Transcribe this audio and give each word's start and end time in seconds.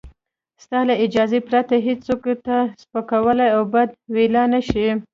ستا 0.63 0.79
له 0.89 0.95
اجازې 1.05 1.39
پرته 1.49 1.75
هېڅوک 1.87 2.23
تا 2.45 2.57
سپکولای 2.81 3.49
او 3.57 3.61
بد 3.73 3.89
ویلای 4.15 4.47
نشي. 4.53 4.87